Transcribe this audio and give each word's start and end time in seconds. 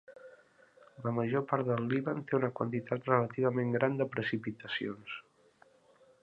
La 1.07 1.11
major 1.17 1.43
part 1.51 1.67
del 1.67 1.85
Líban 1.91 2.23
té 2.31 2.35
una 2.37 2.49
quantitat 2.61 3.05
relativament 3.13 3.77
gran 3.77 4.01
de 4.01 4.09
precipitacions. 4.15 5.15